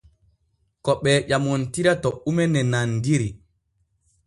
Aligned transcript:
Ko 0.83 0.91
ɓee 1.03 1.17
ƴamontira 1.29 1.93
to 2.03 2.09
ume 2.29 2.43
ne 2.51 2.61
nandiri. 2.71 3.29